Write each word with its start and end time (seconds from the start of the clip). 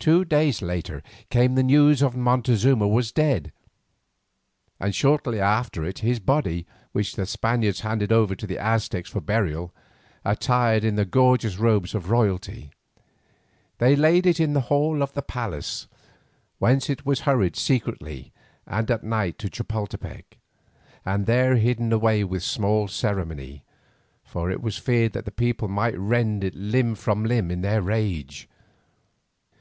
Two 0.00 0.24
days 0.24 0.62
later 0.62 1.02
came 1.28 1.56
the 1.56 1.62
news 1.62 2.00
that 2.00 2.14
Montezuma 2.16 2.88
was 2.88 3.12
dead, 3.12 3.52
and 4.80 4.94
shortly 4.94 5.38
after 5.38 5.84
it 5.84 5.98
his 5.98 6.18
body, 6.18 6.64
which 6.92 7.16
the 7.16 7.26
Spaniards 7.26 7.80
handed 7.80 8.10
over 8.10 8.34
to 8.34 8.46
the 8.46 8.56
Aztecs 8.58 9.10
for 9.10 9.20
burial, 9.20 9.74
attired 10.24 10.84
in 10.84 10.96
the 10.96 11.04
gorgeous 11.04 11.58
robes 11.58 11.94
of 11.94 12.08
royalty. 12.08 12.70
They 13.76 13.94
laid 13.94 14.24
it 14.24 14.40
in 14.40 14.54
the 14.54 14.62
hall 14.72 15.02
of 15.02 15.12
the 15.12 15.20
palace, 15.20 15.86
whence 16.58 16.88
it 16.88 17.04
was 17.04 17.20
hurried 17.20 17.54
secretly 17.56 18.32
and 18.66 18.90
at 18.90 19.04
night 19.04 19.36
to 19.40 19.50
Chapoltepec, 19.50 20.38
and 21.04 21.26
there 21.26 21.56
hidden 21.56 21.92
away 21.92 22.24
with 22.24 22.42
small 22.42 22.88
ceremony, 22.88 23.64
for 24.24 24.50
it 24.50 24.62
was 24.62 24.78
feared 24.78 25.12
that 25.12 25.26
the 25.26 25.30
people 25.30 25.68
might 25.68 25.98
rend 25.98 26.42
it 26.42 26.54
limb 26.54 26.94
from 26.94 27.22
limb 27.22 27.50
in 27.50 27.60
their 27.60 27.82
rage. 27.82 28.46